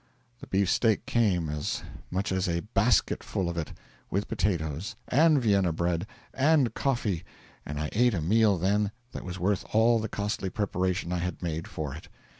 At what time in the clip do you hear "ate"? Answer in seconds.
7.91-8.15